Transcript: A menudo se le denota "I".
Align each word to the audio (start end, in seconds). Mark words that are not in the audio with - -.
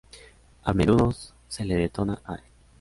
A 0.63 0.73
menudo 0.73 1.11
se 1.47 1.63
le 1.63 1.75
denota 1.75 2.19
"I". 2.35 2.41